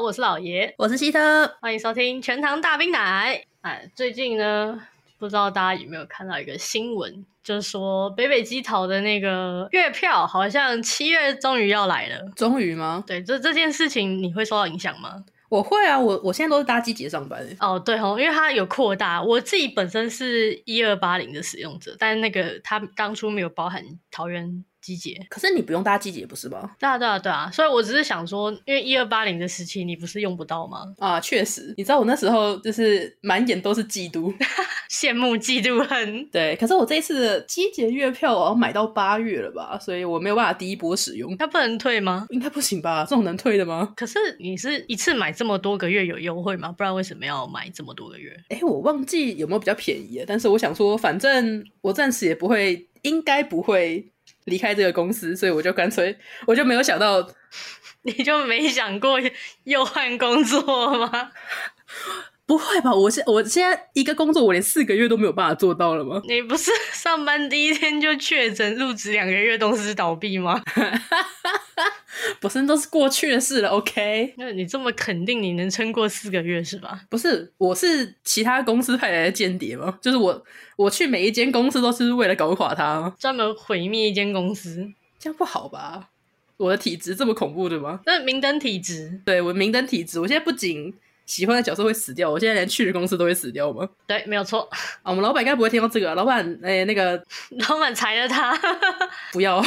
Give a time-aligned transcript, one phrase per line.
[0.00, 3.44] 好，我是老爷，我是希特，欢迎收听全糖大冰奶。
[3.60, 4.80] 哎，最近呢，
[5.18, 12.32] 不知道大家有没有看到一个新闻，就是说北北基桃的那个月票好像七月终于要来了。
[12.34, 13.04] 终于吗？
[13.06, 15.22] 对，这这件事情你会受到影响吗？
[15.50, 17.46] 我会啊，我我现在都是搭机捷上班。
[17.60, 19.22] 哦，对哦，因为它有扩大。
[19.22, 24.64] 我自己本身是一二八零的使用者，但那个它当初没有包含桃园。
[24.80, 26.70] 机捷，可是你不用搭机捷不是吗？
[26.78, 30.94] 对啊，对啊，对啊，所以我只是想说，因为一二八零的时期你不是用不到吗？
[30.98, 34.34] 啊，确实，你知道我那时候就是满眼都是嫉妒、
[34.90, 36.28] 羡慕、嫉妒、恨。
[36.30, 41.36] 对，可是我这一次的机捷月票我要买到八月了吧，所以我没有办法第一波使用。
[41.36, 42.26] 它不能退吗？
[42.30, 43.04] 应该不行吧？
[43.08, 43.92] 这种能退的吗？
[43.96, 46.72] 可是你是一次买这么多个月有优惠吗？
[46.76, 48.34] 不然为什么要买这么多个月？
[48.48, 54.10] 哎，我忘记有没有比较便宜，但是我想说，反正我暂时也不会，应该不会。
[54.44, 57.26] 离开这个公司，所以我就干脆，我就没有想到，
[58.02, 59.18] 你就没想过
[59.64, 61.30] 又换工作吗？
[62.46, 62.92] 不会吧？
[62.92, 66.20] 我现我现在一个工作，我连四个月都没有办法做到了吗？
[66.26, 70.60] 你不是上班第一天就确诊，入职两个月公司倒闭吗？
[72.40, 73.68] 不是，都是过去的事了。
[73.68, 77.02] OK，那你这么肯定你能撑过四个月是吧？
[77.08, 79.98] 不是，我是其他公司派来的间谍吗？
[80.00, 80.44] 就是我
[80.76, 83.14] 我去每一间公司都是为了搞垮他？
[83.18, 86.10] 专门毁灭一间公司，这样不好吧？
[86.56, 88.00] 我的体质这么恐怖的吗？
[88.04, 90.94] 那明灯体质，对，我明灯体质，我现在不仅。
[91.30, 93.88] 喜欢的角色会死掉，我现在连去的公司都会死掉吗？
[94.04, 94.68] 对，没有错。
[95.02, 96.12] 啊，我们老板应该不会听到这个。
[96.16, 97.22] 老板，哎、欸，那个
[97.68, 98.52] 老板裁了他，
[99.32, 99.62] 不要，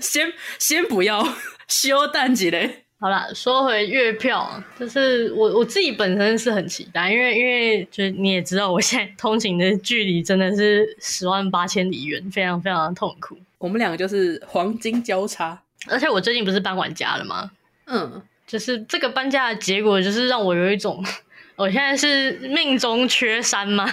[0.00, 1.26] 先先不要，
[1.66, 2.84] 休淡季嘞。
[3.00, 13.36] 好了，说回月票，就是我我自己本身是很期待，因为因为就你也知道，我现在通勤的距离真的是十万八千里远，非常非常的痛苦。
[13.58, 17.50] 我们两个就是黄金交叉，而且我最近不是搬完家了吗？
[17.86, 18.22] 嗯。
[18.48, 21.04] 就是这个搬家的结果，就是让我有一种，
[21.54, 23.86] 我现在是命中缺山吗？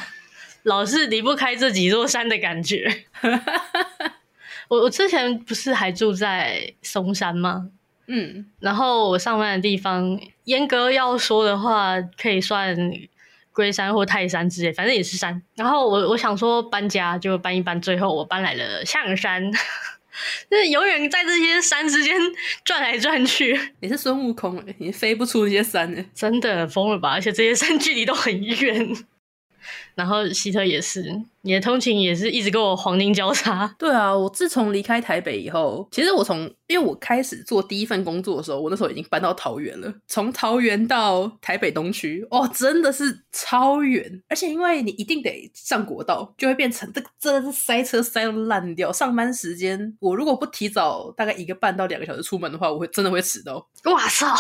[0.64, 3.04] 老是离不开这几座山的感觉。
[4.70, 7.70] 我我之前不是还住在松山吗？
[8.08, 12.76] 嗯，然后我上班的地方，严格要说的话，可以算
[13.52, 15.42] 龟山或泰山之类，反正也是山。
[15.56, 19.52] 然后我我想说搬家就搬一搬，最后我搬来了象山。
[20.50, 22.16] 就是永远在这些山之间
[22.64, 23.60] 转来转去。
[23.82, 27.12] 你是孙悟空，你飞不出这些山，真的疯了吧？
[27.12, 28.96] 而且这些山距离都很远。
[29.96, 31.04] 然后希特也是，
[31.42, 33.74] 你的通勤也是一直跟我黄金交叉。
[33.80, 39.94] 对啊，我自从离开台北以后，其实我从因为我开始做第一份工作的时候，我那时候已经搬到桃园了。
[40.08, 44.22] 从桃园到台北东区，哦，真的是超远。
[44.28, 48.92] 而且因为你一定得上国道，就会变成这个真的是塞车塞到烂掉。
[48.92, 53.66] 上班时间，我如果不提早大概一个半到两个小时出门的话，我会真的会迟到。
[53.86, 54.36] 哇操！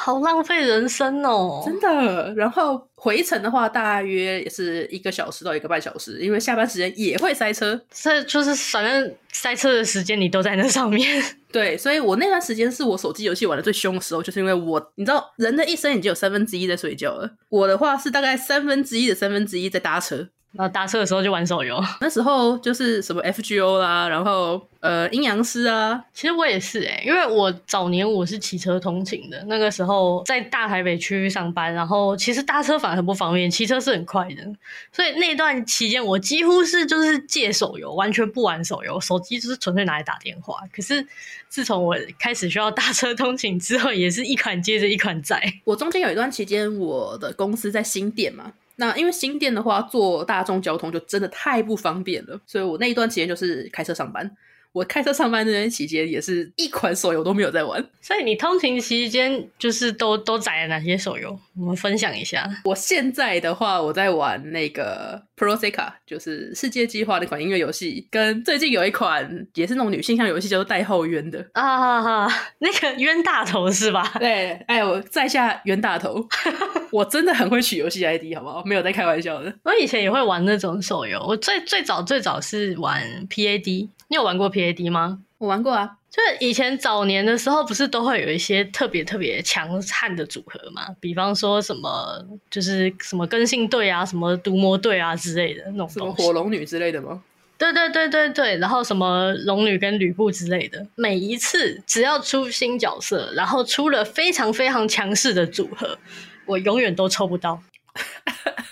[0.00, 2.32] 好浪费人生哦，真的。
[2.34, 7.78] 然后回程的话，大约也是一个小时到一个半小时，因为下班时间也会塞车。
[7.90, 11.20] 所以就是反正塞车的时间你都在那上面。
[11.50, 20.28] 对，所以我那段时间是我手机游戏玩的最凶的时候，就是因为我你知道，人的一生已经有三分之一在睡觉了，我的话是大概三分之一的三分之一在搭车。
[20.58, 34.42] 然后搭车的时候就玩手游， 那时候就是什么 FGO 啦，然后呃阴阳师啊，其实我也是哎、欸，因为我早年我是骑车通勤的，那个时候在大台北区上班，然后其实搭车反而很不方便，骑车是很快的，
[34.90, 40.56] 所以那段期间我几乎是就是借手游，完全不玩手游，手机就是纯粹拿来打电话。
[40.74, 41.06] 可是
[41.48, 45.40] 自从我开始需要搭车通勤之后，也是一款接着一款在。
[45.62, 48.52] 我中间有一段期间，我的公司在新店嘛。
[48.80, 54.30] 那因为新店的话，坐大众交通就真的太不方便了，所以我那一段期间就是开车上班。
[54.70, 57.84] 我开车上班那段期间，也是一款手游都没有在玩。
[58.00, 61.36] 所以你通勤期间就是都都载了哪些手游？
[61.56, 62.48] 我们分享一下。
[62.64, 74.12] 我现在的话，我在玩那个 Proseka，就是世界计划那款音乐游戏，跟最近有一款也是那种女性向游戏，叫做代号冤的啊哈哈，那个冤大头是吧？
[74.18, 76.26] 对，哎，我在下冤大头，
[76.90, 78.62] 我真的很会取游戏 ID，好不好？
[78.64, 79.54] 没有在开玩笑的。
[79.62, 85.20] 我以前也会玩那种手游，我最最早最早是玩 PAD，你有玩过 PAD 吗？
[85.38, 90.88] 我玩过啊，就是以前早年的时候，不是都会有一些特别特别强悍的组合嘛？
[91.00, 97.22] 比方说什么，就是什么根性队啊，什么毒魔队啊之类的那种，什么火龙女之类的吗？
[97.56, 105.98] 对对对对对，然后什么龙女跟吕布之类的，每一次只要出新角色，然后出了非常非常强势的组合，
[106.46, 107.60] 我永远都抽不到。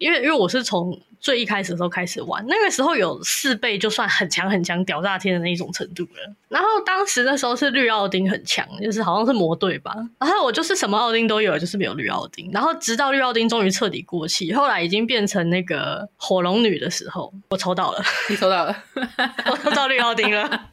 [0.00, 6.34] 因为因为我是从最一开始的时候开始玩，那个时候有四倍就算很强很强屌炸天的那一种程度了。
[6.48, 9.94] 然后当时那时候是绿奥丁很强，就是好像是魔队吧。
[10.18, 12.50] 然后我就是什么奥丁都有，就是没有绿奥丁。
[12.50, 18.74] 然后直到绿奥丁终于彻底过气，后来已经变成那个火龙女的时候，我抽到了，你抽到了，
[19.50, 20.64] 我抽到绿奥丁了。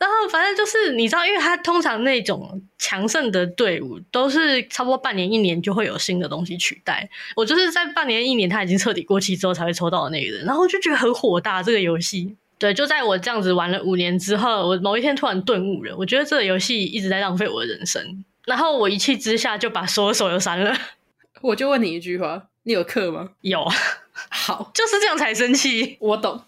[0.00, 7.06] 然后反正就是你知道，因为他通常那种强盛的队伍都是差不多半年一年就会有新的东西取代。
[7.36, 11.62] 我就是在半年一年他已经彻底过期之后才会抽到的那个人，然后就觉得很火大。
[11.62, 18.24] 这个游戏，对，就在我这样子玩了五年之后，我某一天突然顿悟了，我觉得这个游戏一直在浪费我的人生。
[18.46, 20.74] 然后我一气之下就把所有手游删了。
[21.42, 23.30] 我就问你一句话： 你有课吗？
[23.40, 23.64] 有。
[24.28, 25.96] 好， 就是这样才生气。
[26.00, 26.38] 我懂，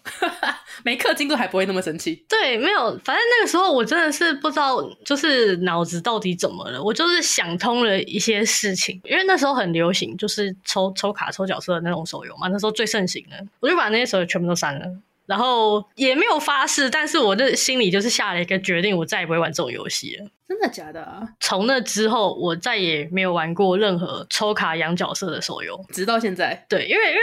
[0.83, 2.23] 没氪金都还不会那么生气。
[2.29, 6.81] 对，没有，反正那个时候我真的是不知道，就是脑子到底怎么了。
[6.81, 14.85] 我就是想通了一些事情，因为那时候很流行，就是抽抽卡、抽角色的那种手游嘛，那时候最盛行的，我就把那些手游全部都删了。
[15.25, 20.27] 然后也没有发誓，但是我的心里就是下了一个决定，我再也不会玩这种游戏了。
[20.45, 21.27] 真的假的啊？
[21.39, 26.65] 从那之后，我再也没有玩过任何抽卡养角色的手游，直到现在。
[26.67, 27.21] 对，因为因为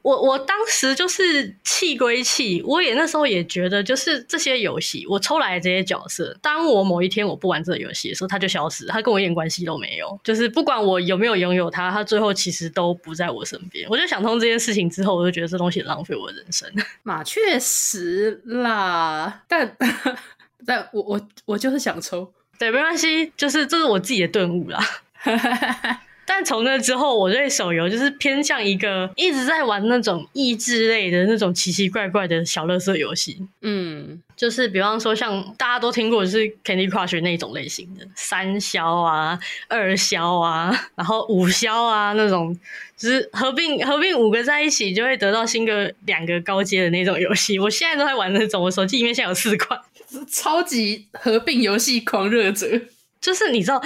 [0.00, 10.18] 我我当时就是气归气，我也那时候也觉得，就是这些游戏我抽来的这些角色，当我某一天我不玩这个游戏的时候，它就消失，它跟我一点关系都没有。
[10.24, 13.86] 就是不管我有没有拥有它，它最后其实都不在我身边。
[13.90, 16.68] 我就想通这件事情之后，我就觉得这东西浪费我的人生。
[17.04, 19.76] 嘛，确实啦，但
[20.66, 22.32] 但我我我就是想抽。
[22.62, 24.78] 对，没关系，就是这是我自己的顿悟啦。
[26.24, 33.44] 但从那之后，我对手游就是偏向一个一直在玩那种益智类的那种奇奇怪怪的小乐色游戏。
[33.62, 39.36] 嗯，就是比方说像大家都听过，就是 Candy Crush 那种类型的三消啊、
[39.66, 42.56] 二消啊，然后五消啊那种，
[42.96, 47.58] 就是合并合并五个在一起就会得到新个两个高阶的那种游戏。
[47.58, 49.80] 我现在都在玩那种，我手机里面现在有四款。
[50.28, 52.80] 超级合并游戏狂热者，
[53.20, 53.82] 就是你知道，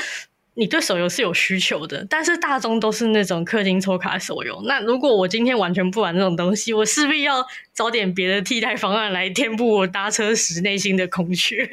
[0.55, 4.63] 你对手游是有需求的，但是大众都是那种氪金抽卡手游。
[4.67, 11.69] 那如果我今天完全不玩这种东西，我势必要找点别的替代方案来填补我搭车时内心的空缺。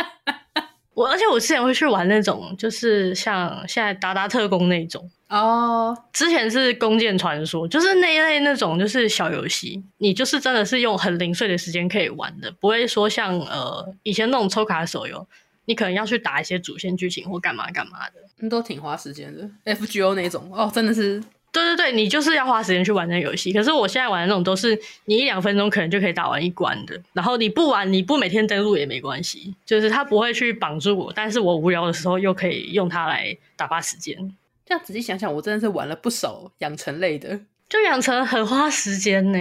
[0.94, 5.94] 我而且我之前会去玩那种，就是像现在达达特工那种哦。
[5.96, 6.06] Oh.
[6.12, 15.26] 之前是弓箭传说，就是那一类那种，就是小游戏，你就是真的是用很零碎的时间可以玩的，不会说像呃以前那种抽卡手游，
[15.66, 19.48] 你可能要去打一些主线剧情或干嘛干嘛的，都挺花时间的。
[19.74, 21.22] FGO 那种哦，真的是。
[21.52, 23.50] 对对对，你就是要花时间去玩那游戏。
[23.50, 34.36] 可是我现在玩的那种都是你一两分钟可能就可以打完一关的，然后你不玩，你不每天登录也没关系，就是它不会去绑住我，但是我无聊的时候又可以用它来打发时间。
[34.66, 39.38] 这样仔细想想，我真的是玩了不少养成类的，就养成很花时间呢。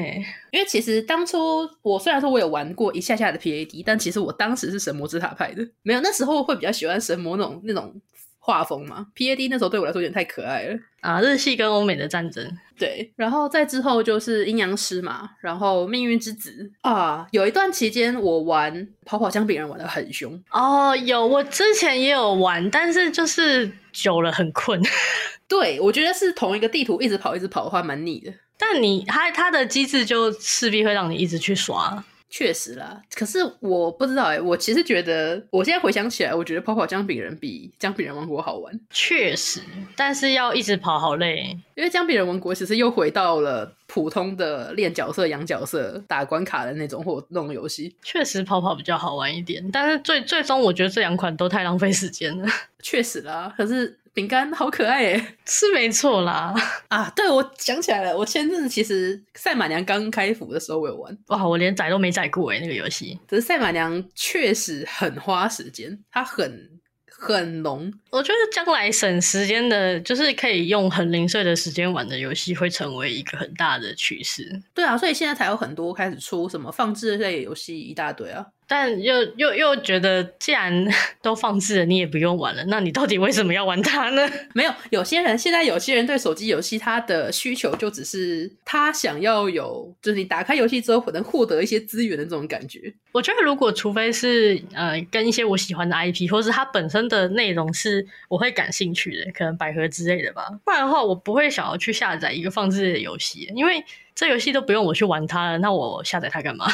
[0.52, 7.94] 因为其实当初我虽然说我有玩过一下下的 PAD，但其实我当时是神魔之塔派的，没有那时候会比较喜欢神魔那种那种。
[8.38, 11.20] 画风嘛，PAD 那时候对我来说有点太可爱了啊！
[11.20, 24.80] 日系跟欧美的战争，对，然后再之后就是阴阳师嘛，然后命运之子啊，有一段期间我玩跑跑枪，别人玩的很凶哦，有，我之前也有玩，但是就是久了很困。
[25.48, 32.04] 对，我觉得是同一个地图一直跑一直跑的话蛮腻的，但你它它的机制就势必会让你一直去刷。
[32.30, 38.78] 确实啦，可是我不知道哎、欸，我其实觉得，我现在回想起来，我觉得跑跑姜饼人比姜饼人王国好玩。
[38.90, 39.62] 确实，
[39.96, 47.96] 但是要一直跑好累，因为姜饼人王国其实又回到了普通的练角色、养角色、打关卡的那种或那种游戏。
[48.04, 52.48] 确实跑跑比较好玩一点，但是最最终我觉得这两款都太浪费时间了。
[52.84, 53.98] 确实啦，可是。
[54.16, 56.56] 饼干 好可爱诶，是没错啦。
[56.88, 63.20] 啊，对，我想起来了，我前阵子其实赛马娘刚开服的时候我有玩，哇，我连载都没载过诶，那个游戏。
[63.28, 66.70] 可是赛马娘确实很花时间，它很
[67.08, 67.92] 很浓。
[68.10, 74.62] 我觉得将来省时间的，就是可以用很零碎的时间玩的游戏，会成为一个很大的趋势。
[74.74, 78.46] 对啊，所以现在才有很多开始出什么放置类游戏一大堆啊。
[78.68, 80.86] 但又又又觉得，既然
[81.22, 84.28] 都放置了，你也不用玩了，那你到底为什么要玩它呢？
[84.54, 92.94] 没有，有些人现在有些人对手机游戏，他的需求就只是他想要有，就是你打开游戏之后可能获得一些资源的这种感觉。
[93.12, 100.48] 我觉得，如果除非是呃跟一些我喜欢的 IP，或是它本身的内容是我会感兴趣的，可能百合之类的吧。
[100.66, 106.66] 不然的话，我不会想要去下载一个放置类的游戏，因为这游戏都不用我去玩它了，那我下载它干嘛？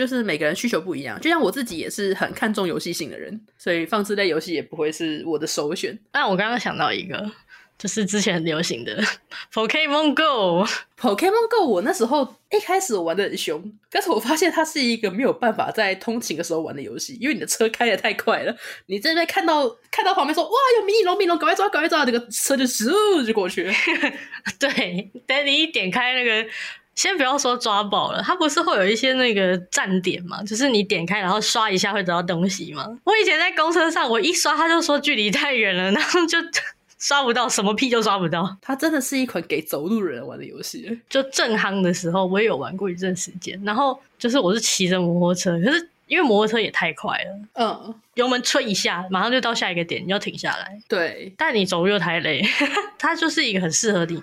[0.00, 5.98] 就是每个人需求不一样，就像我自己也是很看重游戏性的人，所以放置类游戏也不会是我的首选。
[6.10, 7.30] 但我刚刚想到一个，
[7.76, 9.04] 就是之前很流行的
[9.52, 10.66] Pokemon Go。
[10.98, 23.72] Pokemon Go，我那时候一开始我玩的很凶，但是我发现它是一个没有办法在通勤的时候玩的游戏，因为你的车开的太快了，你这边看到看到旁边说哇有迷你龙，迷你龙赶快抓，赶快抓，这个车就咻就过去了。
[24.58, 26.48] 对，等你一点开那个。
[27.00, 30.42] 先不要说抓宝了，它不是会有一些那个站点嘛？
[30.42, 32.86] 就是你点开然后刷一下会得到东西吗？
[33.04, 36.36] 我以前在公车上，我一刷他就说距离太远了，然后就
[37.00, 38.54] 刷不到，什么屁就刷不到。
[38.60, 41.00] 它真的是一款给走路人玩的游戏。
[41.08, 43.58] 就正夯的时候，我也有玩过一阵时间。
[43.64, 50.78] 然后就是我是骑着摩托车，可是因为摩托车也太快了，嗯，油门吹一下，马上就到下一个点，你要停下来。
[50.88, 52.42] 对，但你走路又太累，
[52.98, 54.22] 它就是一个很适合你。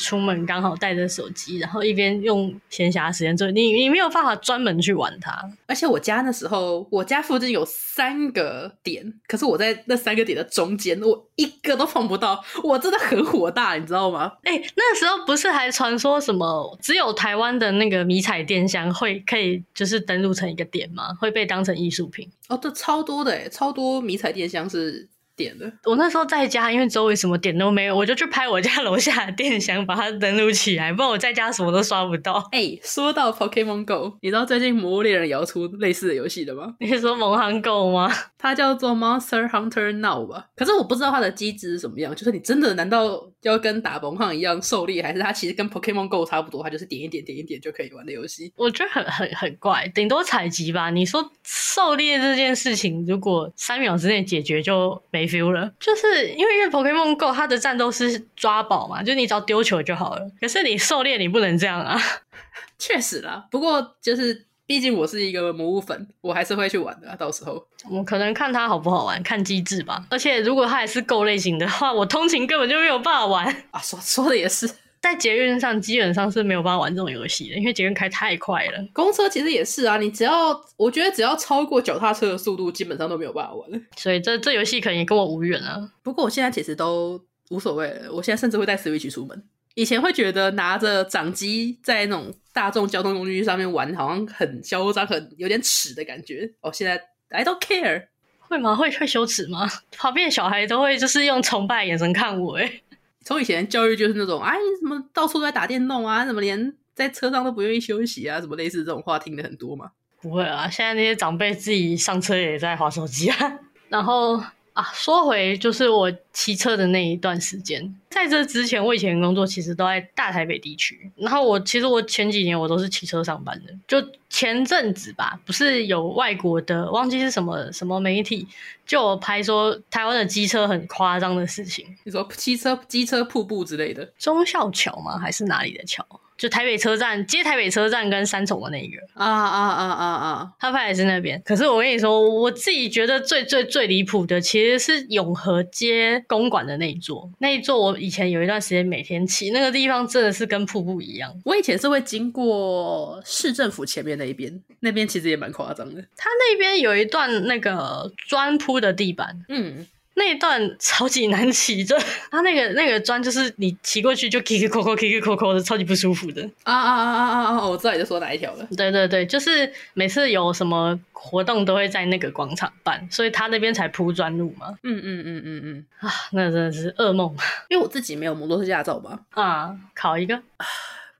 [0.00, 5.36] 出门刚好带着手机，然后一边用闲暇时间做，你你没有办法专门去玩它。
[5.66, 14.34] 而且我家那时候，我家附近有三个点，可是我在那三个点的中间，我一个都碰不到，我真的很火大，你知道吗？
[14.44, 21.12] 哎、欸，那时候不是还传说什么只有台湾的那个迷彩电箱会可以就是登录成一个点吗？
[21.20, 22.30] 会被当成艺术品？
[22.48, 25.08] 哦，这，超多的哎，超多迷彩电箱是。
[25.38, 32.44] 点的，我那时候在家，因为周围什么点都没有，我就去拍我家楼下的电箱，把它登录起来，不然我在家什么都刷不到。
[32.50, 36.74] 哎、欸，说到 Pokemon Go，你知道最近《魔物猎人》也要出类似的游戏了吗？
[36.80, 38.12] 你是说蒙汉 Go 吗？
[38.36, 40.46] 它叫做 Monster Hunter Now 吧？
[40.56, 48.52] 可是我不知道它的机制是什么样，就是你真的难道要跟打蒙汉一样狩猎，还是它其实跟 Pokemon Go 差不多，它就是点一点点一点就可以玩的游戏？
[48.56, 50.90] 我觉得很很很怪，顶多采集吧。
[50.90, 56.28] 你说狩猎这件事情，如果三秒之内解决就没 feel 了，就是。
[56.30, 60.30] 因为因为 Pokemon Go 它的战斗是抓宝嘛，就你只要丢球就好了。
[60.40, 62.00] 可是你狩猎你不能这样啊。
[62.78, 67.16] 确实啦，不过就是毕竟我是一个魔物粉，我还是会去玩的啊。
[67.16, 70.04] 到时候我可能看它好不好玩，看机制吧。
[70.10, 73.80] 而且如果它也是 Go 类型的话，我通勤根本就没有办法玩啊。
[73.80, 74.70] 说说的也是。
[75.00, 78.84] 在捷运上基本上是没有办法玩这种游戏的，因为捷运开太快了。
[78.92, 83.82] 公车其实也是啊，你只要我觉得只要超过脚踏车的速度，基本上都没有办法玩。
[83.96, 85.90] 所以这这游戏可能也跟我无缘啊。
[86.02, 89.42] 不过我现在其实都无所谓了，我现在甚至会带 Switch 出门。
[89.74, 96.50] 以前会觉得拿着掌机在那种大众交通工具上面玩，好像很嚣张、很有点耻的感觉。
[96.60, 98.06] 哦，现在 I don't care，
[98.40, 98.74] 会吗？
[98.74, 99.70] 会会羞耻吗？
[99.96, 102.82] 旁边的小孩都会就是用崇拜眼神看我，诶
[103.24, 106.24] 从以前教育就是那种，哎，你怎么到处都在打电动啊？
[106.24, 108.40] 怎么连在车上都不愿意休息啊？
[108.40, 109.90] 什么类似这种话听的很多嘛？
[110.20, 113.58] 不会啊，现在那些长辈自己上车也在划手机啊。
[113.88, 114.42] 然后
[114.78, 121.10] 啊，说回就是我骑车的那一段时间，在这之前，我以前工作其实都在大台北地区。
[121.16, 128.46] 然后我其实我前几年我都是骑车上班的，就前阵子吧，不是有外国的忘记是什么什么媒体。
[128.86, 135.18] 就我拍说台湾的机车很夸张的事情，你说机车机车瀑布之类的，忠孝桥吗？
[135.18, 136.06] 还是哪里的桥？
[136.38, 140.52] 就台北车站接台北车站跟三重的那一个啊啊啊啊啊！
[140.60, 141.42] 他拍的是那边。
[141.44, 147.28] 可是我跟你说，我自己觉得最最最离谱的其实是永和街公馆的那一座。
[147.40, 151.34] 那一座我以前有一段时间每天骑，那个地方真的是跟瀑布一样。
[151.44, 156.00] 我以前是会经过市政府前面那一边，那边其实也蛮夸张的。
[156.16, 159.84] 他那边有一段那个砖铺的地板，嗯。
[160.18, 161.96] 那一段超级难骑， 就
[162.30, 166.42] 它那个那个砖，就是你骑过去就 kick 扣扣 kick 扣扣的，超级不舒服的。
[166.64, 167.66] 啊啊啊啊啊啊！
[167.66, 168.68] 我知道你在说哪一条了。
[168.76, 174.74] 对对对，就是每次有什么活动都会在那个广场办，所以他那边才铺砖路嘛。
[174.82, 175.86] 嗯嗯嗯嗯嗯。
[176.00, 177.34] 啊，那真的是噩梦。
[177.70, 179.20] 因为我自己没有摩托车驾照嘛。
[179.30, 180.42] 啊，考一个。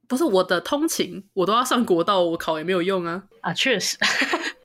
[0.07, 3.23] 不是我的通勤，我都要上国道，我考也没有用啊。
[3.43, 3.97] 啊，确实。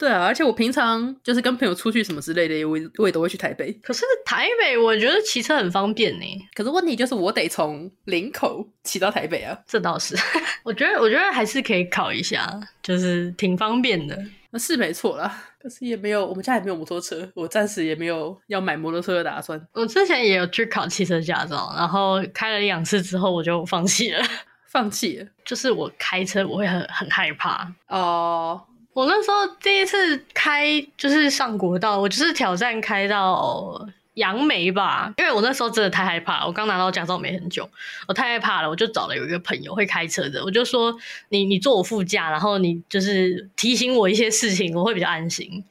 [0.04, 3.72] 对啊，而且我平常就是跟朋友出去什么之类的，我我也都会去台北。
[3.82, 6.26] 可是台北，我觉得骑车很方便呢。
[6.54, 9.58] 可是问题就是我得从林口骑到台北啊。
[9.66, 10.14] 这倒是，
[10.66, 12.46] 我觉得我觉得还是可以考一下，
[12.84, 14.22] 就是挺方便的。
[14.50, 19.66] 那是没错啦，可是也没有，我们家也没有摩托车，我暂时也没有要买摩托车的打算。
[19.72, 24.22] 我之前也有去考汽车驾照，然后开了两次之后，我就放弃了。
[24.68, 28.60] 放弃了，就是我开车我会很很害怕哦。
[28.68, 37.68] Uh 我那时候第一次开就是上国道，我就是挑战开到杨梅吧，因为我那时候真的太害怕了，我刚拿到驾照没很久，
[38.08, 40.96] 我太害怕了，我就找了有一个朋友会开车的，我就说
[41.30, 45.64] 你你坐我副驾，然后你就是提醒我一些事情，我会比较安心。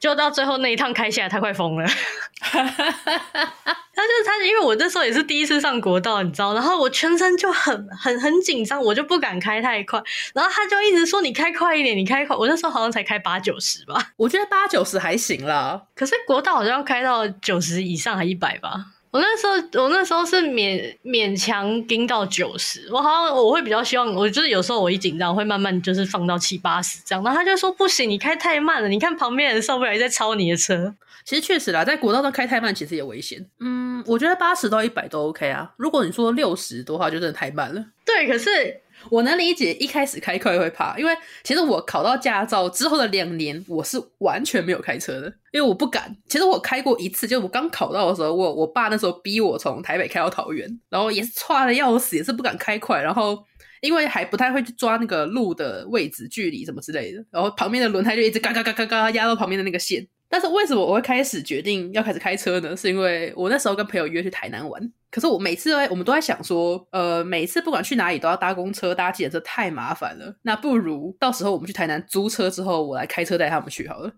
[0.00, 1.86] 就到最后那一趟开下来，他快疯了。
[2.50, 10.02] 他就是他，因为我那时候也是第一次上国道，你知道，然后我全身就很很很紧张，我就不敢开太快。
[10.32, 15.82] 然后他就一直说：“你开快一点，你开快。”我那时候好像才开八九十吧，我觉得八九十还行啦。
[15.94, 18.86] 可是国道好像要开到九十以上还一百吧？
[19.10, 30.94] 我那时候我那时候是勉勉强盯到九十，我好像我会比较希望，我就是有时候我一紧张会慢慢就是放到七八十这样，然后他就说不行，你开太慢了，你看旁边人受不了，在超你的车。
[31.24, 33.44] 其实确实啦，在国道上开太慢其实也危险。
[33.58, 35.70] 嗯，我觉得八十到一百都 OK 啊。
[35.76, 37.84] 如果你说六十的话，就真的太慢了。
[38.04, 38.80] 对，可是。
[39.08, 46.14] 我能理解一开始开快会怕，因为其实我考到驾照之后的两年，我是完全没有开车的，因为我不敢。
[46.28, 53.42] 其实我开过一次，就是我刚考到的时候，我我爸那时候逼我从台北开到桃园，然后也是剉的要死，也是不敢开快，然后
[53.80, 60.06] 因为还不太会去抓那个路的位置、距离什么之类的，然后旁边的轮胎就一直嘎嘎嘎嘎嘎压到旁边的那个线。
[60.30, 62.76] 但是为什么我会开始决定要开始开车呢？
[62.76, 70.36] 是因为我那时候跟朋友约去台南玩，可是我每次我们都在想说，呃，每次不管去哪里都要搭公车、搭计程车，太麻烦了。
[70.42, 74.12] 那不如到时候我们去台南租车之后，我来开车带他们去好了。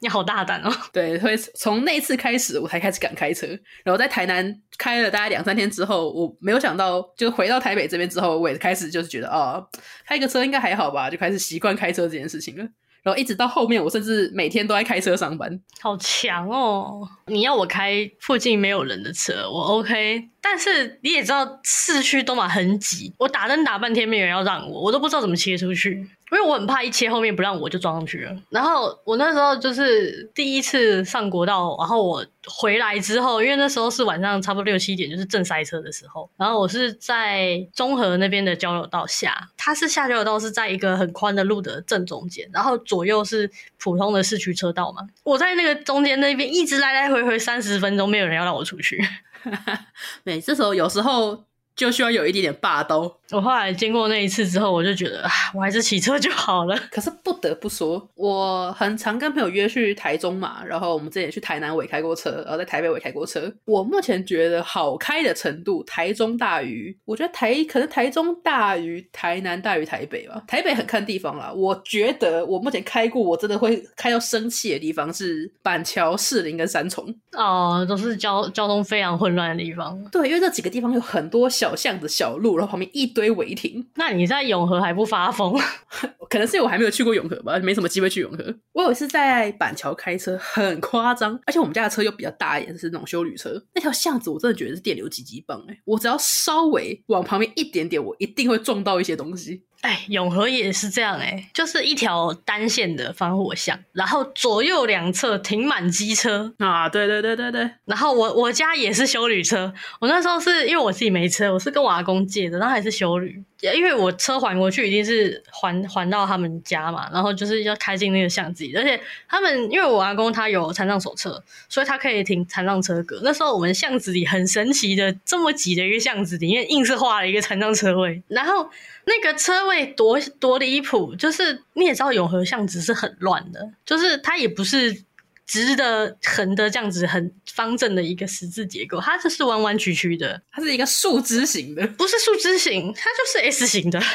[0.00, 0.70] 你好大胆哦！
[0.92, 3.46] 对，所以从那次开始，我才开始敢开车。
[3.82, 9.66] 然后在台南开了大概两三天之后，我没有想到，就回到台北这边之后，我也开始就是觉得，哦，
[10.06, 12.68] 开个车应该还好吧，就开始习惯开车这件事情了。
[13.02, 17.08] 然后一直到后面，我甚至每天都在开车上班，好强哦！
[17.26, 20.28] 你要我开附近没有人的车，我 OK。
[20.40, 25.90] 但是你也知道，市区都嘛很挤，我打灯打半天，没有人要让我，我都不知道怎么切出去，
[26.30, 28.36] 因为我很怕一切后面不让我就撞上去了。
[28.48, 36.30] 然后我那时候就是第一次上国道，然后我回来之后，因为那时候是晚上差不多六七点，就是正塞车的时候。
[36.36, 45.02] 然后我是在中和那边的交流道下，它是下交流道是在一个很宽的路的正中间，然后左右是普通的市区车道嘛。
[45.24, 49.02] 我在那个中间那边一直来来回回三十分钟，没有人要让我出去。
[49.42, 49.86] 哈哈，
[50.24, 51.44] 对这时候有时候
[51.78, 53.16] 就需要有一点点霸道。
[53.30, 56.76] 我后来经过那一次之后，我就觉得，啊我还是骑车就好了。
[56.90, 63.52] 可是不得不说，我很常跟朋友约去台中嘛，然后我们之前也去台南，我也开过车，然后在台北我也开过车。
[63.66, 70.42] 我目前觉得好开的程度，台中大于，我觉得台可能台中大于台南大于台北吧。
[70.48, 80.02] 台北很看地方啦，我觉得我目前开过，我真的会开到生气的地方是板桥、士林跟三重哦，都是交交通非常混乱的地方。
[80.10, 85.58] 对，因为这几个地方有很多小巷子、小路，然后旁边一堆违停，那你在永和还不发疯？
[86.28, 88.54] 可能是因为我还没有去过永和吧，没什么机会去永和。
[88.72, 93.62] 我有一次在板桥开车，很夸张，而且我们家的车又比较大一点，是那种修旅车。
[93.74, 99.64] 那条巷子我真的觉得是电流几级棒哎，我只要稍微往旁边一点点，我一定会撞到一些东西。
[99.82, 107.70] 哎，永和也是这样哎，就是一条单线的防火巷，然后左右两侧停满机车啊，对对对对对。
[107.84, 113.42] 然后我我家也是修旅车，我那时候是因为我自己没车，我是跟我阿公借的，然后还是修旅。
[113.60, 123.20] 因为我车还过去一定是还还到他们家嘛，然后就是要开进那个巷子里，而且他们因为我阿公他有残障手册，所以他可以停残障车格。
[123.24, 128.70] 那时候我们巷子里很神奇的，这么挤的一个巷子里面，硬是画了一个残障车位，然后
[129.06, 135.02] 那个车位多多离谱，就是你也知道永和巷子是很乱的，就是它也不是。
[135.48, 144.00] 直的、横的这样子很方正的一个十字结构，它就是弯弯曲曲的，它是一个树枝形的，不是树枝形，它就是 S 型的。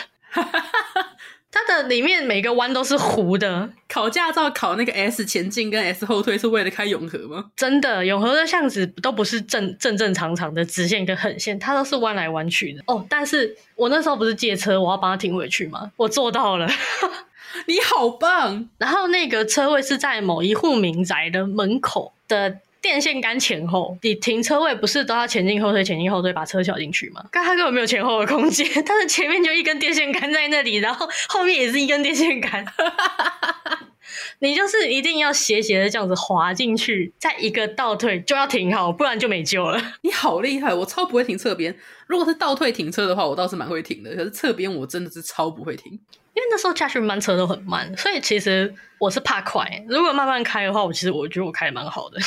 [1.56, 3.69] 它的里面每个弯都是弧的。
[3.88, 7.52] 考驾照考那个 S 前进跟 S 后退是为了开永和吗？
[7.56, 12.82] 真的，永和的巷子都不是正正正常常的直线跟横线，它都是弯来弯去的。
[12.88, 15.91] 哦，但是我那时候不是借车，我要帮他停回去吗？
[15.96, 16.67] 我做到了。
[17.68, 18.68] 你好棒！
[18.78, 23.98] 然后那个车位是在某一户民宅的门口的电线杆前后。
[24.02, 27.24] 你停车位不是都要前进后退、前进后退把车翘进去吗？
[27.32, 32.66] 但他根本没有前后的空间， 但是前面就一根电线杆在那里，然后后面也是一根电线杆。
[34.43, 39.82] 你就是一定要斜斜的这样子滑进去，再一个倒退就要停好，不然就没救了。
[40.03, 41.73] 你好厉害，我超不会停侧边。
[42.08, 44.13] 如果是倒退停车的话，我倒是蛮会停的。
[44.13, 45.93] 可是侧边我真的是超不会停。
[45.93, 49.65] 因为那时候驾训班车都很慢，所以其实我是怕快。
[49.88, 52.19] 如果慢慢开的话，我其实我觉得我开的蛮好的。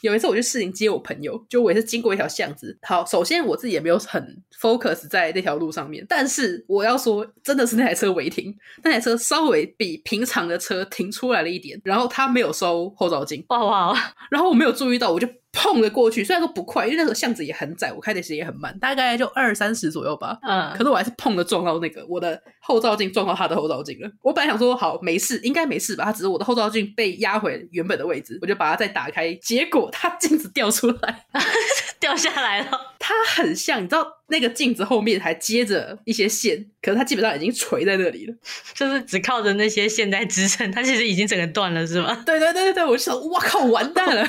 [0.00, 2.78] 有一次我去市营接我朋友，就我也是经过一条巷子。
[2.82, 15.28] 好，首先我自己也没有很 focus 在那条路上面，但是我要说，真的是那台车违停，那台车稍微比平常的车停出来了一点，然后他没有收后照镜，哇哇，然后我没有注意到，我就。
[15.52, 20.38] 碰了过去，虽然说不快，因为那个巷子也很窄，我开的时间也很慢，大概就二三十左右吧。
[20.42, 24.10] 嗯，可是我还是碰了撞到那个我的后照镜，撞到他的后照镜了。
[24.22, 26.04] 我本来想说好没事，应该没事吧？
[26.04, 31.26] 他只是我的后照镜被压回原本的位置，我就把它再打开，结果他镜子掉出来。
[32.00, 32.94] 掉下来了。
[32.98, 38.34] 它很像，你知道那个镜子后面还接着一些线，可是它基本上已经垂在那里了，
[38.74, 42.22] 就是只靠着那些线在支撑，它其实已经整个断了，是吗？
[42.26, 44.26] 对对对对对，我就想，哇靠，完蛋了！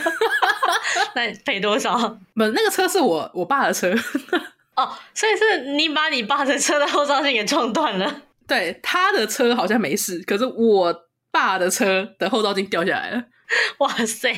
[1.15, 1.97] 那赔多少？
[2.35, 3.93] 不，那个车是我我爸的车。
[4.75, 8.23] 哦，所以是你把你爸的车的后照镜给撞断了。
[8.47, 10.95] 对，他的车好像没事，可是我
[11.31, 13.23] 爸的车的后照镜掉下来了。
[13.79, 14.31] 哇塞！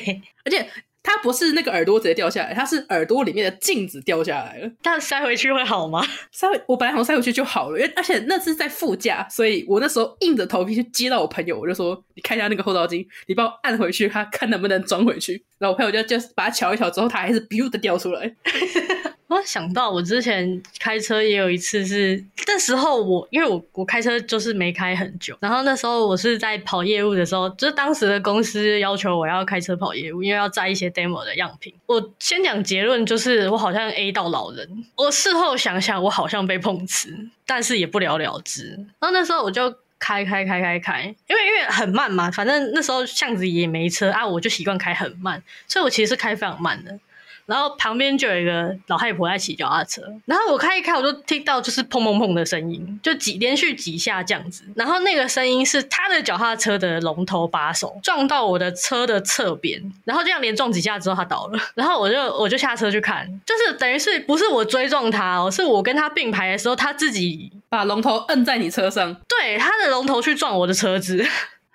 [0.44, 0.68] 而且
[1.04, 4.70] 他不是那个耳朵直接掉下来，它是耳朵里面的镜子掉下来了。
[4.82, 6.02] 但塞回去会好吗？
[6.32, 18.34] 塞回，我本来想塞回去就好了，因为而且那是在副驾，所以我那时候硬着头皮去接到我朋友，我就说：“你看一下那个后照镜，你帮我按回去，他看能不能装回去。”然后我朋友就就把它瞧一瞧之后，它还是 biu 的掉出来。
[19.34, 31.74] 我想到我之前开车也有一次是那时候我因为我我开车就是没开很久，然后那时候我是在跑业务的时候，就是当时的公司要求我要开车跑业务，因为要载一些 demo 的样品。
[31.86, 34.84] 我先讲结论，就是我好像 A 到老人。
[34.94, 37.12] 我事后想想，我好像被碰瓷，
[37.44, 38.70] 但是也不了了之。
[39.00, 39.68] 然后那时候我就
[39.98, 46.96] 开开开开开，因为因为很慢嘛，反正那时候巷子也没车啊，我就习惯开很慢，所以我其实是开非常慢的。
[47.46, 54.64] 然后旁边就有一个老太婆在骑脚踏车，然后我开一开，我就听到就是砰砰砰的声音，就几连续几下这样子。
[54.74, 61.58] 然后那个声音是他的脚踏车的龙头把手撞到我的车的侧边，然后这样连撞几下之后他倒了。
[61.74, 71.24] 然后我就我就下车去看，就是等于是不是我追撞他哦，是我跟他并排的时候他自己把龙头摁在你车上，对，他的龙头去撞我的车子。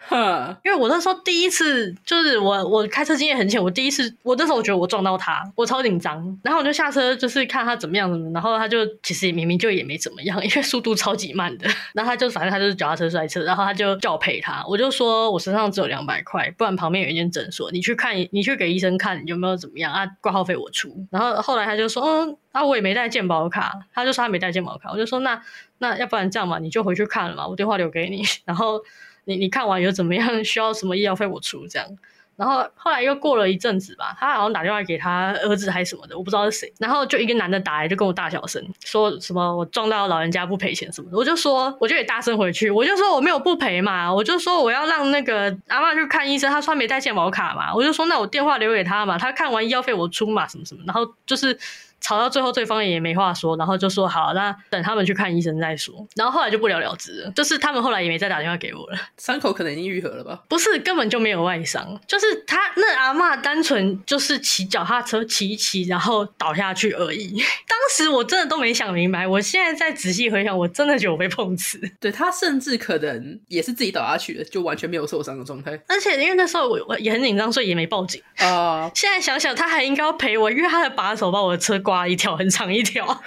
[0.09, 25.41] 哼， 因为我那时候第一次就是我我开车经验很浅，我第一次我那时候我觉得我撞到他，我超紧张，然后我就下车就是看他怎么样怎么，然后他就其实也明明就也没怎么样， 因为速度超级慢的，然后他就反正他就是脚踏车摔车，然后他就叫我赔他，我就说我身上只有两百块，不然旁边有一间诊所，你去看你去给医生看有没有怎么样啊，挂号费我出，然后后来他就说嗯，啊我也没带健保卡，他就说他没带健保卡，我就说那
[25.77, 28.81] 那要不然这样嘛，你就回去看了嘛，我电话留给你， 然后。
[29.29, 30.27] 你你看完有怎么样？
[30.43, 31.87] 需要什么医疗费我出这样，
[32.35, 36.73] 然后后来又过了一阵子吧，他好像打电话给他儿子还是什么的，我不知道是谁。
[36.79, 51.55] 然后就一个男的打来，就跟我大小声说什么我撞到老人家不赔钱什么的，我就说我就也大声回去，我就说我没有不赔嘛，我就说我要让那个阿嬷去看医生，他说他没带健保卡嘛，我就说那我电话留给他嘛，他看完医药费我出嘛，什么什么，然后就是。
[52.01, 56.07] 吵到最后，对方也没话说，然后就说好，那等他们去看医生再说。
[56.15, 58.97] 然后后来就不了了之了，就是他们后来也没再打电话给我了。
[59.17, 60.41] 伤口可能已经愈合了吧？
[60.47, 67.41] 不是，根本就没有外伤，就是他那阿嬷单纯就是骑脚踏车骑一骑，然后倒下去而已。
[67.89, 71.81] 当时我真的都没想明白，我现在再仔细回想，我真的觉得我被碰瓷。
[71.99, 75.71] 对，他甚至可能也是自己倒下去的，就完全没有受伤的状态。
[75.87, 78.85] 而且因为那时候我我也很紧张，所以也没报警啊。
[78.85, 78.91] Uh...
[78.93, 83.23] 现在想想，他还应该要赔我，因为他的把手把我的车刮一条很长一条，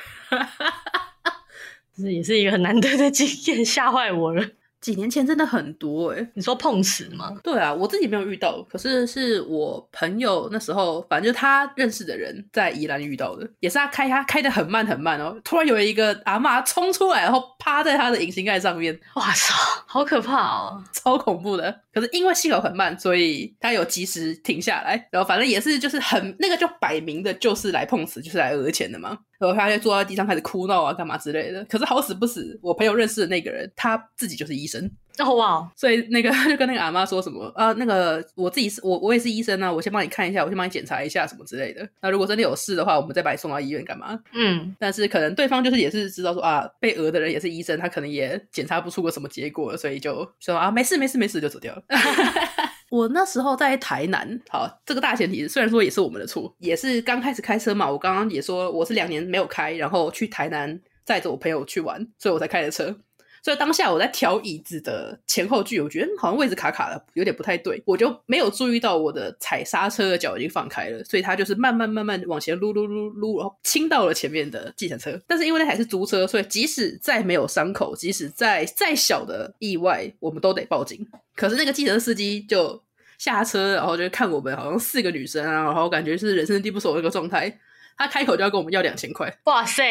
[2.01, 4.47] 这也是一个很难得的经验，吓坏我了。
[4.83, 7.33] 几年前真的很多哎、欸，你说碰瓷吗？
[7.43, 19.55] 对啊，我自己没有遇到，可是是我朋友那时候，反正就他认识的人在宜兰遇到的，也是他开他开的很慢很慢哦，突然有一个阿妈冲出来，然后趴在他的引擎盖上面，哇操，
[19.87, 21.81] 好可怕哦，超恐怖的。
[21.93, 29.19] 可是因为气口很慢，所以他有及时停下来，然后反正也是就是很那个就摆明的就是来碰瓷，就是来讹钱的嘛。
[29.39, 31.65] 然后他就坐在地上开始哭闹啊，干嘛之类的。
[31.67, 34.91] 可是好死不死，我朋友认识的那个人，他自己就是医生。
[35.19, 35.73] 哦哇！
[35.77, 41.87] 所以那个就跟那个阿妈说什么啊，那个我自己是我我也是医生啊，我先帮你看一下，我先帮你检查一下什么之类的。
[42.01, 44.19] 那如果真的有事的话，我们再把你送到医院干嘛？
[44.33, 44.75] 嗯。
[44.79, 51.83] 但是可能对方就是也是知道说啊，被讹的人也是医生，他可能也检查不出个什么结果，所以就说啊，没事没事没事就走掉了。
[52.91, 57.91] 我那时候在台南，好，这个大前提虽然说也是我们的错，也是刚开始开车嘛。
[57.91, 62.95] 我刚刚也说我是两年没有开，然后去台南载着我朋友去玩，所以我才开的车。
[63.43, 75.21] 所以当下我在调椅子的前后距，我觉得好像位置卡卡的，有点不太对，我就没有注意到我的踩刹车的脚已经放开了，所以它就是慢慢慢慢往前撸撸撸撸，然后亲到了前面的计程车。
[75.27, 81.05] 但是因为那台是租车，所以即使再没有伤口，即使再再小的意外，我们都得报警。
[81.35, 82.81] 可是那个计程司机就
[83.19, 87.59] 下车，然后就看我们好像四个女生啊，然后感觉是人生地不熟的那个状态。
[87.97, 89.83] 他开口就要跟我们要两千块，哇塞！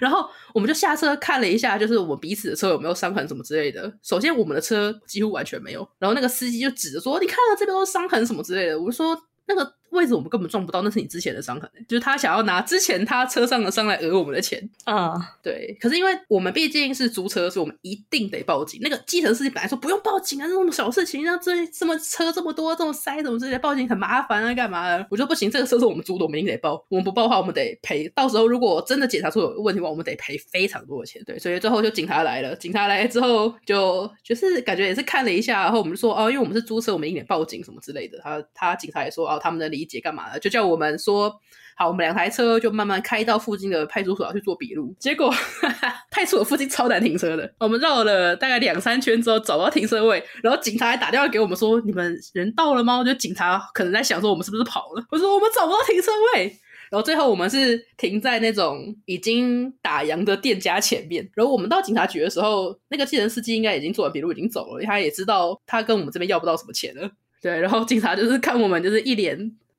[0.00, 3.92] 然后我们就下车看了一下，就是我们彼此的车有没有伤痕什么之类的。
[4.02, 15.14] 首先我们的车几乎完全没有，然后那个司机就指着说：“你看到这边都是伤痕什么之类的。”我就说：“那个位置我们根本撞不到，那是你之前的伤痕、欸，就是他想要拿之前他车上的伤来讹我们的钱啊。
[15.14, 15.22] Uh.
[15.42, 18.80] 对，可是因为我们毕竟是租车，所以我们一定得报警。
[18.82, 25.06] 那个计程司机本来说不用报警啊，这种小事情，那这这么车这么多，这么塞，怎么之类报警很麻烦啊，干嘛的？
[25.10, 26.84] 我说不行，这个车是我们租的，我们一定得报。
[26.88, 28.08] 我们不报的话，我们得赔。
[28.14, 31.22] 到时候如果真的检查出有问题的话，我们得赔非常多的钱。
[31.24, 32.54] 对，所以最后就警察来了。
[32.56, 38.18] 警察来了之后就，就就是感觉也是看了一下，然后我们就说哦，因为我们是租车，我们一定得报警什么之类的。
[38.22, 41.32] 他他警察也说哦，他们的理解干嘛的，就叫我们说
[41.76, 44.94] 好，我们两台车就慢慢开到附近的派出所去做笔录。
[44.98, 45.30] 结果
[46.10, 53.04] 派出所附近超难停车的，我们绕了大概两三圈之后找到停车位，然后警察还打电话给我们说，你们人到了吗？
[53.04, 55.04] 就警察可能在想说我们是不是跑了。
[55.10, 56.58] 我说我们找不到停车位。
[56.88, 61.28] 然后最后我们是停在那种已经打烊的店家前面。
[61.34, 64.84] 然后我们到警察局的时候，那个计程司机应该已经做完笔录，已经走了。
[64.84, 67.10] 他也知道他跟我们这边要不到什么钱了。
[67.42, 69.36] 对，然后警察就是看我们就是一脸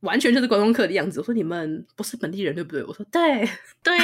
[0.07, 1.19] 完全就是观光客的样子。
[1.19, 2.83] 我说你们不是本地人对不对？
[2.83, 3.47] 我说对
[3.83, 3.95] 对。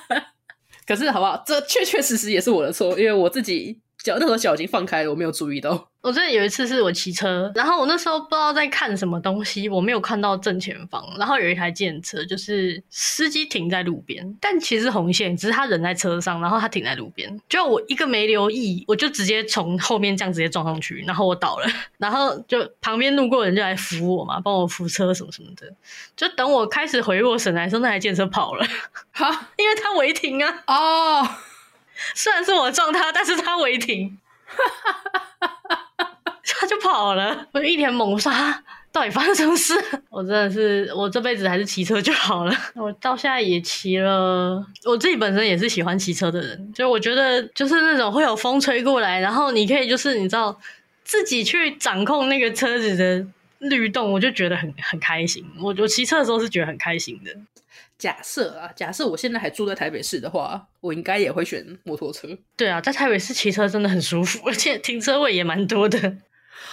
[0.86, 1.42] 可是好不好？
[1.46, 5.88] 这确确实实也是我的错，因为我自己脚那时候脚已经放开了，我没有注意到。
[6.02, 25.72] 我记得有一次是我骑车，然后我那时候不知道在看什么东西，我没有看到正前方，然后有一台计程车，就是司机停在路边，但其实红线，只是他人在车上，然后他停在路边，就我一个没留意，我就直接从后面这样直接撞上去，然后我倒了， 然后就旁边路过人就来扶我嘛，帮我扶车什么什么的，
[26.14, 28.66] 就等我开始回过神来说，那台计程车跑了，
[29.12, 31.28] 哈， 因为他违停啊，哦，
[32.14, 34.18] 虽然是我撞他，但是他违停。
[36.60, 39.74] 他就跑了，我就一脸懵，杀到底发生什么事？
[40.08, 42.54] 我真的是，我这辈子还是骑车就好了。
[42.74, 50.56] 我到现在也骑了，我自己本身也是喜欢骑车的人，就我觉得就是那种会有风吹过来，然后你可以就是你知道
[51.02, 53.26] 自己去掌控那个车子的
[53.58, 55.44] 律动，我就觉得很很开心。
[55.58, 57.32] 我我骑车的时候是觉得很开心的。
[58.04, 62.28] 假设啊，假设我现在还住在台北市的话，我应该也会选摩托车。
[62.54, 65.98] 对啊，在台北市骑车真的很舒服，而且停车位也蛮多的。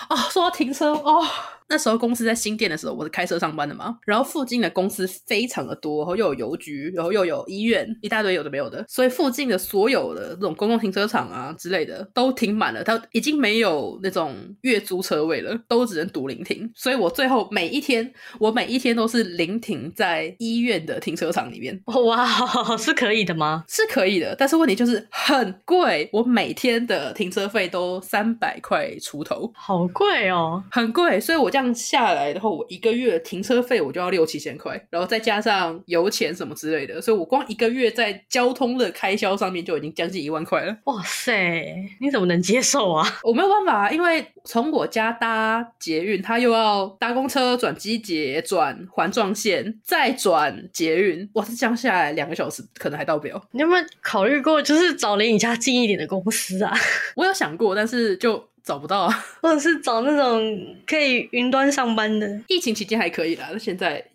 [0.09, 1.25] 哦，说到停车哦。
[1.71, 3.97] 那时候公司在新店的时候，我是开车上班的嘛。
[4.05, 8.83] 然后附近的公司非常的多，然后又有邮局，然后又有医院，一大堆有的没有的。
[8.89, 16.69] 所以附近的所有的这种公共停车场啊之类的都停满了，它已经没有那种月租车位了，都只能独临停。
[16.75, 21.81] 所以我最后每一天，我每一天都是临停在医院的停车场里面。
[22.05, 23.63] 哇，是可以的吗？
[23.69, 26.09] 是可以的，但是问题就是很贵。
[26.11, 31.17] 我每天的停车费都三百块出头，好贵哦，很贵。
[31.21, 31.71] 所以我这样。
[31.73, 40.75] 下来的话，我一个月停车费我就要六七千块，然后再加上油钱什么之类的，所以我光一个月在交通的开销上面就已经将近一万块了。
[40.85, 43.07] 哇塞，你怎么能接受啊？
[43.23, 53.41] 我没有办法，因为从我家搭捷运，他又要搭公车转机捷转环状线，再转捷运，哇，这样下来两个小时可能还到不了。
[53.51, 56.73] 你有没有考虑过，就是找离你家近一点的公司啊？
[57.15, 58.50] 我有想过，但是就。
[58.63, 62.41] 找不到啊， 或者是找那种可以云端上班的。
[62.47, 64.05] 疫情期间还可以啦，那现在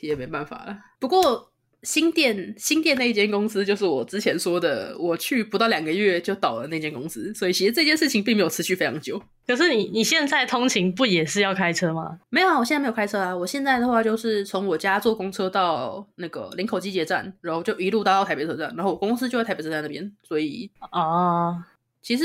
[0.00, 0.78] 也没办法了。
[0.98, 1.50] 不过
[1.82, 9.22] 新店新店那一间公司，就是我之前说的，我去不到两个月就倒了那间公司，所以其实这件事情并没有持续非常久。
[9.46, 12.18] 可是你你现在通勤不也是要开车吗？
[12.30, 13.36] 没有啊，我现在没有开车啊。
[13.36, 21.66] 我现在的话就是从我家坐公车到那个林口机捷站，然后就一路搭到台北车站，然后我公司就在台北车站那边，所以啊，
[22.02, 22.24] 其实。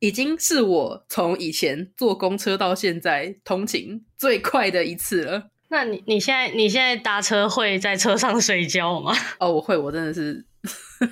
[0.00, 5.50] 已经是我从以前坐公车到现在通勤最快的一次了。
[5.70, 9.12] 那你你现在你现在搭车会在车上睡觉吗？
[9.38, 10.46] 哦，我会，我真的是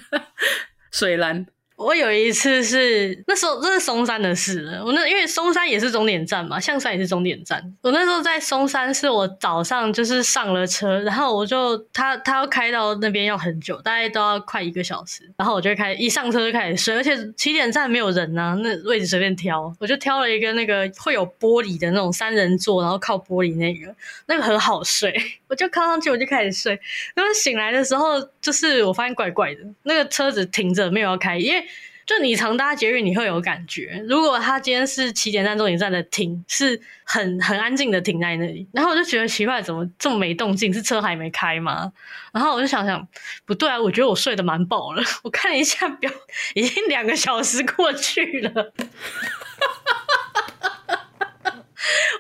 [0.92, 1.46] 睡烂。
[1.76, 7.62] 我有一次是那时候这是松山的事了，我那因为松山也是终点站嘛，象山也是终点站。
[7.82, 15.30] 我那时候在松山，是我早上就是上了车，然后我就他他要开到那边要很久，大概都要快一个小时。
[15.36, 23.94] 然后我就开一上车就开始睡，而且起点站没有人啊，那位置随便挑，我就挑了一个那个会有玻璃的那种三人座，然后靠玻璃那个，
[24.28, 25.14] 那个很好睡，
[25.48, 26.80] 我就靠上去我就开始睡。
[27.14, 31.65] 然后醒来的时候，就是我发现怪怪的，那个车子停着没有要开，因为。
[32.06, 34.00] 就你常搭捷运，你会有感觉。
[34.08, 40.72] 如果他今天是起点站、终点站的停，是很很安静的停在那里，然后我就觉得奇怪，怎么这么没动静？
[40.72, 41.92] 是车还没开吗？
[42.32, 43.06] 然后我就想想，
[43.44, 45.02] 不对啊，我觉得我睡得蛮饱了。
[45.24, 46.08] 我看了一下表，
[46.54, 48.72] 已经两个小时过去了。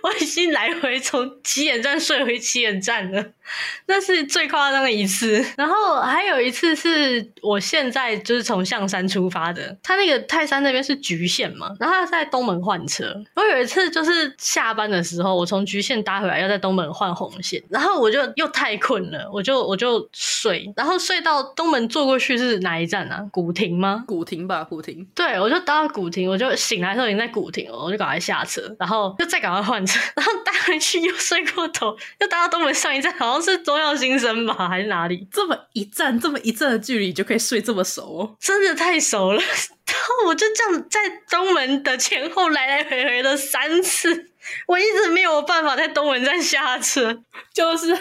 [0.06, 3.24] 我已经来回从起点站睡回起点站了。
[3.86, 13.04] 那是最夸张的一次，然后还有一次是我现在就是从象山出发的，他那个泰山那边是橘线嘛，然后他在东门换车。
[13.34, 23.24] 我有一次就是下班的时候，我从橘县搭回来要在东门换红线，然后我就又太困了，我就我就睡，然后睡到东门坐过去是哪一站啊？
[23.30, 24.04] 古亭吗？
[24.08, 25.06] 古亭吧，古亭。
[25.14, 35.26] 对，我就搭到古亭，我就醒来的时候已经在古亭了，我就赶快下车，然后就再赶快换车，然后搭回去又睡过头，又搭到东门上一站，好像是中药新生吧，还是哪里？
[35.32, 39.40] 这么一站，这么一站的距离就可以睡这么熟哦，真的太熟了。
[39.86, 44.30] 然后我就这样在东门的前后来来回回了三次，
[44.66, 47.96] 我一直没有办法在东门站下车， 就是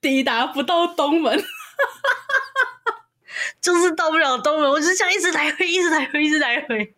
[0.00, 1.44] 抵达不到东门，
[3.60, 6.94] 就是到不了东门，我就这样一直来回，一直来回，一直来回。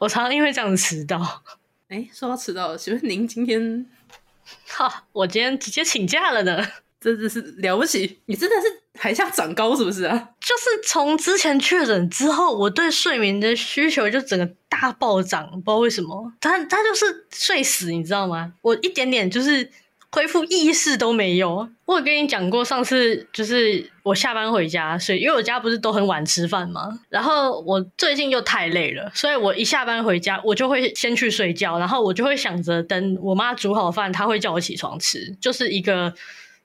[0.00, 1.42] 我常常因为这样子迟到。
[1.88, 3.86] 哎，说到迟到了，请问您今天？
[4.68, 6.62] 哈，我今天直接请假了呢。
[7.00, 10.30] 真的是了不起，你真的是还想长高是不是啊？
[10.40, 16.32] 就是从之前确诊之后，我对睡眠的需求就整个大暴涨，不知道为什么。
[16.40, 18.52] 他他就是睡死，你知道吗？
[18.60, 19.70] 我一点点就是
[20.12, 21.68] 恢复意识都没有。
[21.84, 27.00] 我有跟你讲过，上次就是我下班回家睡，因为我家不是都很晚吃饭吗？
[27.08, 36.14] 然后我最近又太累了，所以我一下班回家，我就会先去睡觉，然后我就会想着等我妈煮好饭，她会叫我起床吃，就是一个。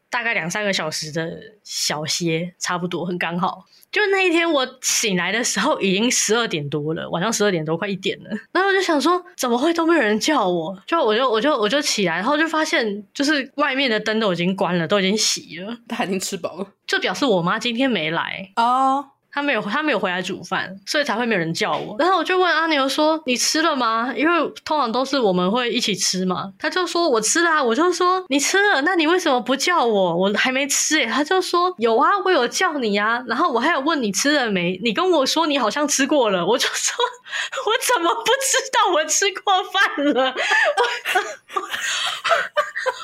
[0.10, 3.66] 大概两三个小时的小歇，差不多很刚好。
[3.94, 8.30] 就那一天我醒来的时候，已经十二点多了，晚上十二点多快一点了。
[8.52, 10.76] 然后我就想说，怎么会都没有人叫我？
[10.88, 15.78] 就我就我就我就起来，然后就发现，就是外面的灯都已经关了，都已经熄了。
[15.88, 19.06] 他已经吃饱了，就表示我妈今天没来哦。
[19.34, 21.96] 他没有，他没有回来煮饭，所以才会没有人叫我。
[21.98, 26.52] 然后我就问阿牛说：“你吃了吗？”因为通常都是我们会一起吃嘛。
[26.60, 30.16] 他就说：“我吃了啊。”我就说：“你吃了，那你为什么不叫我？
[30.16, 34.80] 我还没吃诶。”他就说：“有啊，我有叫你啊。”然后我还有问你吃了没？
[34.84, 36.46] 你跟我说你好像吃过了。
[36.46, 37.04] 我就说
[37.66, 40.36] ：“我怎么不知道我吃过饭了？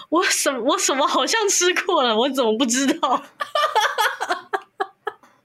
[0.09, 2.15] 我 我什我什么好像吃过了？
[2.15, 3.23] 我怎么不知道？”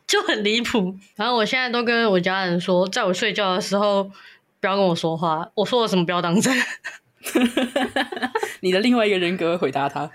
[0.06, 4.04] 就很离谱，然后我现在都跟我家人说，在我睡觉的时候
[4.60, 5.50] 不要跟我说话。
[5.54, 6.54] 我说了什么不要当真。
[8.60, 10.10] 你的另外一个人格回答他。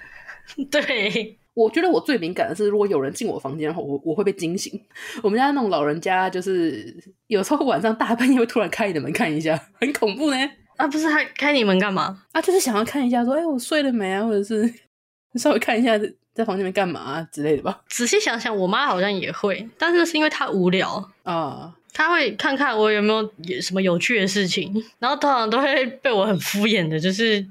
[0.70, 4.80] 对，我觉得我最敏感的是，如果有人进我房间后，我我会被惊醒。
[5.24, 6.96] 我们家那种老人家，就是
[7.28, 10.38] 有时候晚上大半夜会突然开你的门看一下，很恐怖呢。
[10.78, 12.24] 啊，不是他开你门干嘛？
[12.32, 14.24] 啊，就是想要看一下，说，哎、欸，我睡了没啊？
[14.24, 14.72] 或者是
[15.36, 16.00] 稍微看一下。
[16.34, 17.82] 在房间里面干嘛、啊、之类的吧？
[17.90, 22.12] 仔细想想，我妈好像也会，但是是因为她无聊啊，她、uh.
[22.12, 27.46] 会看看我有没有什么有趣的事情，然后通常都会被我很敷衍的，就是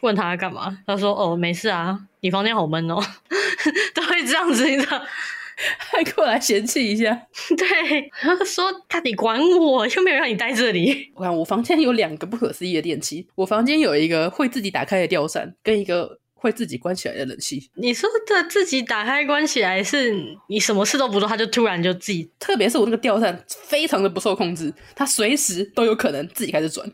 [0.00, 0.76] 问她干嘛。
[0.86, 2.98] 她说：“哦，没事啊，你房间好闷哦。
[3.94, 5.00] ”都会这样子，你知道，
[5.78, 7.14] 还过来嫌弃一下。
[7.56, 16.18] 对，她说：“他你管我，又没有让你待这里。”我看我房间有两个不可思议的电器，我房间有一个会自己打开的吊扇，跟一个。
[16.42, 20.12] 会自己关起来的冷气，你说的自己打开关起来，是
[20.48, 22.28] 你什么事都不做，它就突然就自己。
[22.40, 26.84] 特别是我那个吊扇，非常的不受控制，它随时都有可能自己开始转。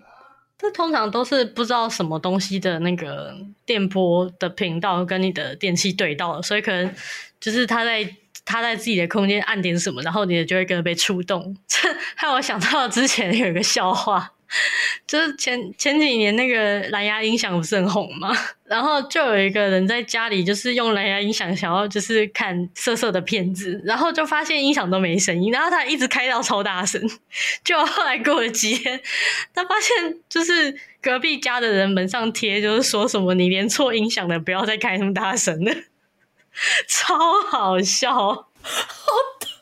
[0.58, 3.34] 这通常都是不知道什么东西的那个
[3.64, 6.94] 电波的频道跟你的电器对到了，所以可能
[7.40, 11.56] 就是它在它在自己的空间按点什么，然后你的就会跟着被触动。
[11.66, 14.32] 这害我想到了之前有一个笑话。
[15.06, 18.34] 就是前前几年那个蓝牙音响不是很红吗？
[18.64, 27.00] 然后就有一个人在家里，就是用蓝牙音响想要就是看色色的片子，然后就发现音响都没声音，然后他一直开到超大声，
[27.62, 29.00] 就后来过了几天，
[29.54, 35.72] 他发现就是隔壁家的人门上贴，就是说什么你连错音响的不要再开那么大声了，
[36.88, 38.46] 超好笑，好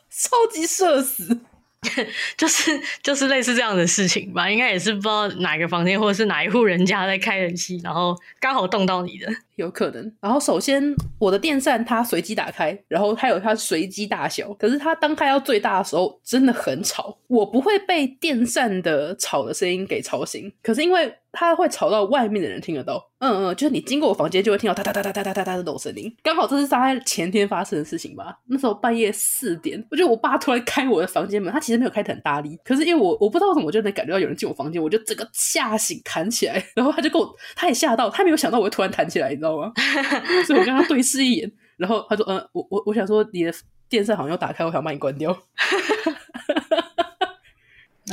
[0.09, 1.39] 超级社死。
[2.35, 2.71] 就是
[3.03, 10.11] 就是类似这样的事情吧，应该也是不知道哪个房间或者是哪一户人家在开冷气，然后刚好动到你的，有可能。
[10.19, 10.83] 然后首先
[11.19, 21.13] 我的电扇它随机打开，然后它有它随机大小，可是它当开到最大的时候真的很吵，我不会被电扇的吵的声音给吵醒，可是因为。
[21.39, 26.11] 它会吵到外面的人听得到，嗯嗯，就是你经过我房间就会听到哒哒哒哒哒哒哒哒的那种声音。
[26.23, 28.35] 刚好这是大概前天发生的事情吧。
[28.47, 39.71] 那时候半夜四点，我觉得我爸突然开我的房间门，他其实没有开得很大力，可是因为我我不知道为什么，我就能感觉到有人进我房间，我就整个吓醒弹起来， 然后他就跟我，他也吓到，他没有想到我会突然弹起来，你知道吗？
[40.47, 43.53] 所以我跟他对视一眼，然后他说，嗯，我我我想说你的
[43.87, 45.31] 电视好像要打开，我想把你关掉。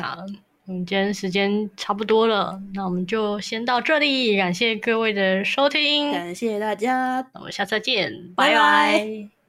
[0.02, 0.18] 啊。
[0.26, 8.55] 我们今天时间差不多了，那我们就先到这里，感谢各位的收听，感谢大家，那我们下次再见，拜拜。
[8.55, 9.43] 拜拜。